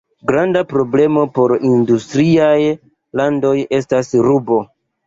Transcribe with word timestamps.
Granda 0.29 0.63
problemo 0.71 1.25
por 1.35 1.53
industriaj 1.73 2.59
landoj 3.23 3.57
estas 3.83 4.15
rubo. 4.31 4.65